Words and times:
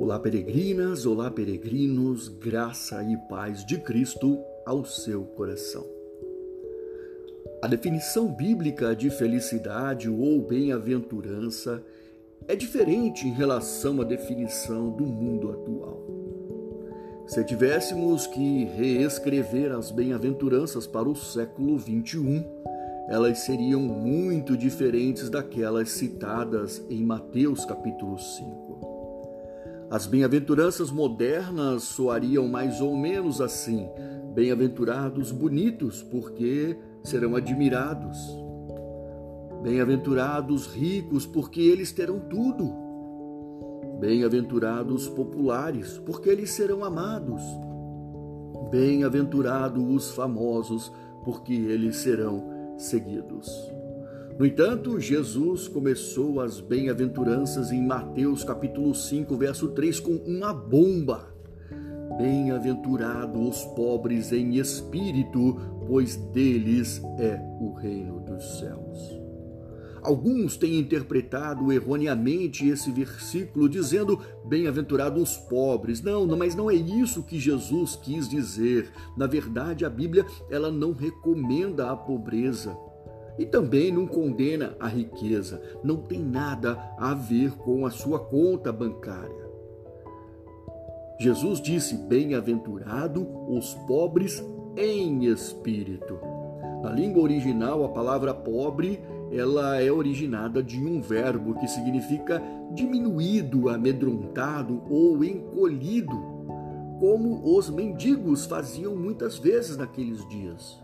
Olá, 0.00 0.18
peregrinas, 0.18 1.04
olá, 1.04 1.30
peregrinos, 1.30 2.26
graça 2.26 3.02
e 3.02 3.18
paz 3.28 3.66
de 3.66 3.76
Cristo 3.76 4.42
ao 4.64 4.82
seu 4.82 5.24
coração. 5.24 5.86
A 7.62 7.66
definição 7.66 8.26
bíblica 8.34 8.96
de 8.96 9.10
felicidade 9.10 10.08
ou 10.08 10.40
bem-aventurança 10.40 11.84
é 12.48 12.56
diferente 12.56 13.28
em 13.28 13.32
relação 13.32 14.00
à 14.00 14.04
definição 14.04 14.88
do 14.88 15.04
mundo 15.04 15.50
atual. 15.50 16.02
Se 17.26 17.44
tivéssemos 17.44 18.26
que 18.26 18.64
reescrever 18.64 19.70
as 19.70 19.90
bem-aventuranças 19.90 20.86
para 20.86 21.10
o 21.10 21.14
século 21.14 21.76
21, 21.76 22.42
elas 23.06 23.40
seriam 23.40 23.82
muito 23.82 24.56
diferentes 24.56 25.28
daquelas 25.28 25.90
citadas 25.90 26.82
em 26.88 27.04
Mateus 27.04 27.66
capítulo 27.66 28.18
5. 28.18 28.69
As 29.90 30.06
bem-aventuranças 30.06 30.88
modernas 30.88 31.82
soariam 31.82 32.46
mais 32.46 32.80
ou 32.80 32.96
menos 32.96 33.40
assim: 33.40 33.88
Bem-aventurados 34.32 35.32
bonitos, 35.32 36.00
porque 36.00 36.78
serão 37.02 37.34
admirados. 37.34 38.16
Bem-aventurados 39.64 40.68
ricos, 40.68 41.26
porque 41.26 41.60
eles 41.60 41.90
terão 41.90 42.20
tudo. 42.20 42.72
Bem-aventurados 43.98 45.08
populares, 45.08 45.98
porque 46.06 46.30
eles 46.30 46.52
serão 46.52 46.84
amados. 46.84 47.42
Bem-aventurados 48.70 49.82
os 49.82 50.12
famosos, 50.12 50.92
porque 51.24 51.52
eles 51.52 51.96
serão 51.96 52.44
seguidos. 52.78 53.50
No 54.40 54.46
entanto, 54.46 54.98
Jesus 54.98 55.68
começou 55.68 56.40
as 56.40 56.62
bem-aventuranças 56.62 57.70
em 57.72 57.86
Mateus 57.86 58.42
capítulo 58.42 58.94
5, 58.94 59.36
verso 59.36 59.68
3 59.68 60.00
com 60.00 60.12
uma 60.12 60.54
bomba. 60.54 61.30
Bem-aventurados 62.16 63.58
os 63.58 63.64
pobres 63.74 64.32
em 64.32 64.56
espírito, 64.56 65.60
pois 65.86 66.16
deles 66.16 67.02
é 67.18 67.38
o 67.60 67.74
reino 67.74 68.20
dos 68.20 68.58
céus. 68.58 69.20
Alguns 70.00 70.56
têm 70.56 70.78
interpretado 70.78 71.70
erroneamente 71.70 72.66
esse 72.66 72.90
versículo 72.90 73.68
dizendo 73.68 74.18
bem-aventurados 74.46 75.22
os 75.22 75.36
pobres. 75.36 76.00
Não, 76.00 76.26
mas 76.34 76.54
não 76.54 76.70
é 76.70 76.74
isso 76.74 77.22
que 77.24 77.38
Jesus 77.38 77.94
quis 77.94 78.26
dizer. 78.26 78.90
Na 79.18 79.26
verdade, 79.26 79.84
a 79.84 79.90
Bíblia 79.90 80.24
ela 80.48 80.70
não 80.70 80.94
recomenda 80.94 81.90
a 81.90 81.94
pobreza 81.94 82.74
e 83.38 83.46
também 83.46 83.92
não 83.92 84.06
condena 84.06 84.76
a 84.78 84.88
riqueza, 84.88 85.60
não 85.82 85.96
tem 85.96 86.20
nada 86.20 86.78
a 86.98 87.14
ver 87.14 87.52
com 87.52 87.86
a 87.86 87.90
sua 87.90 88.18
conta 88.18 88.72
bancária. 88.72 89.50
Jesus 91.18 91.60
disse: 91.60 91.96
Bem-aventurado 91.96 93.26
os 93.48 93.74
pobres 93.86 94.42
em 94.76 95.24
espírito. 95.24 96.18
Na 96.82 96.90
língua 96.90 97.22
original, 97.22 97.84
a 97.84 97.88
palavra 97.90 98.32
pobre 98.32 99.00
ela 99.30 99.80
é 99.80 99.92
originada 99.92 100.62
de 100.62 100.78
um 100.78 101.00
verbo 101.00 101.54
que 101.54 101.68
significa 101.68 102.42
diminuído, 102.72 103.68
amedrontado 103.68 104.82
ou 104.90 105.22
encolhido, 105.22 106.16
como 106.98 107.56
os 107.56 107.70
mendigos 107.70 108.46
faziam 108.46 108.96
muitas 108.96 109.38
vezes 109.38 109.76
naqueles 109.76 110.26
dias. 110.28 110.80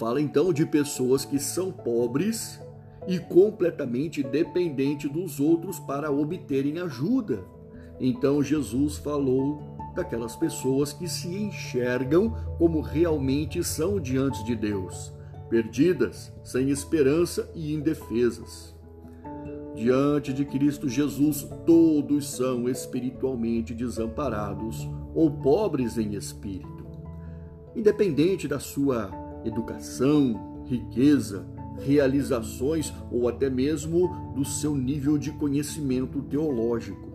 Fala 0.00 0.18
então 0.18 0.50
de 0.50 0.64
pessoas 0.64 1.26
que 1.26 1.38
são 1.38 1.70
pobres 1.70 2.58
e 3.06 3.18
completamente 3.18 4.22
dependentes 4.22 5.12
dos 5.12 5.38
outros 5.38 5.78
para 5.78 6.10
obterem 6.10 6.78
ajuda. 6.78 7.44
Então 8.00 8.42
Jesus 8.42 8.96
falou 8.96 9.60
daquelas 9.94 10.34
pessoas 10.34 10.94
que 10.94 11.06
se 11.06 11.28
enxergam 11.28 12.34
como 12.56 12.80
realmente 12.80 13.62
são 13.62 14.00
diante 14.00 14.42
de 14.42 14.56
Deus, 14.56 15.12
perdidas, 15.50 16.32
sem 16.42 16.70
esperança 16.70 17.50
e 17.54 17.74
indefesas. 17.74 18.74
Diante 19.74 20.32
de 20.32 20.46
Cristo 20.46 20.88
Jesus, 20.88 21.46
todos 21.66 22.26
são 22.26 22.70
espiritualmente 22.70 23.74
desamparados 23.74 24.88
ou 25.14 25.30
pobres 25.30 25.98
em 25.98 26.14
espírito. 26.14 26.86
Independente 27.76 28.48
da 28.48 28.58
sua 28.58 29.29
educação, 29.44 30.64
riqueza, 30.66 31.46
realizações 31.80 32.92
ou 33.10 33.28
até 33.28 33.48
mesmo 33.48 34.32
do 34.34 34.44
seu 34.44 34.74
nível 34.74 35.18
de 35.18 35.32
conhecimento 35.32 36.22
teológico. 36.22 37.10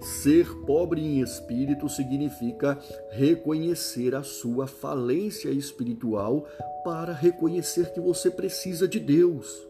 Ser 0.00 0.46
pobre 0.64 1.00
em 1.00 1.20
espírito 1.20 1.88
significa 1.88 2.78
reconhecer 3.10 4.14
a 4.14 4.22
sua 4.22 4.66
falência 4.66 5.50
espiritual 5.50 6.46
para 6.84 7.12
reconhecer 7.12 7.92
que 7.92 8.00
você 8.00 8.30
precisa 8.30 8.86
de 8.86 9.00
Deus. 9.00 9.66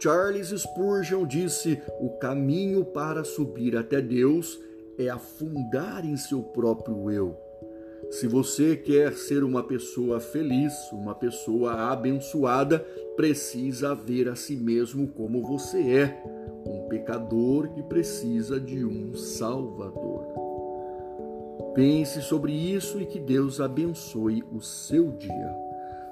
Charles 0.00 0.48
Spurgeon 0.48 1.26
disse: 1.26 1.80
o 2.00 2.10
caminho 2.18 2.84
para 2.84 3.24
subir 3.24 3.76
até 3.76 4.00
Deus 4.00 4.58
é 4.96 5.08
afundar 5.08 6.04
em 6.04 6.16
seu 6.16 6.42
próprio 6.42 7.10
eu. 7.10 7.49
Se 8.10 8.26
você 8.26 8.76
quer 8.76 9.12
ser 9.12 9.44
uma 9.44 9.62
pessoa 9.62 10.18
feliz, 10.18 10.72
uma 10.92 11.14
pessoa 11.14 11.92
abençoada, 11.92 12.80
precisa 13.14 13.94
ver 13.94 14.28
a 14.28 14.34
si 14.34 14.56
mesmo 14.56 15.06
como 15.08 15.42
você 15.42 15.78
é, 15.78 16.22
um 16.66 16.88
pecador 16.88 17.68
que 17.68 17.84
precisa 17.84 18.58
de 18.58 18.84
um 18.84 19.14
Salvador. 19.14 20.26
Pense 21.72 22.20
sobre 22.22 22.52
isso 22.52 23.00
e 23.00 23.06
que 23.06 23.20
Deus 23.20 23.60
abençoe 23.60 24.42
o 24.52 24.60
seu 24.60 25.12
dia. 25.12 25.54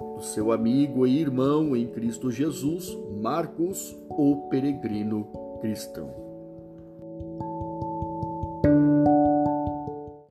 O 0.00 0.20
seu 0.20 0.52
amigo 0.52 1.04
e 1.04 1.20
irmão 1.20 1.74
em 1.76 1.88
Cristo 1.88 2.30
Jesus, 2.30 2.96
Marcos, 3.20 3.96
o 4.08 4.48
peregrino 4.48 5.24
cristão. 5.60 6.27